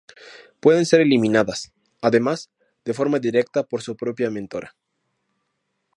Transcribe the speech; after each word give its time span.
Pueden 0.61 0.87
ser 0.87 1.01
eliminadas, 1.01 1.73
además, 2.01 2.49
de 2.85 2.95
forma 2.95 3.19
directa 3.19 3.61
por 3.61 3.83
su 3.83 3.95
propia 3.95 4.31
mentora. 4.31 4.75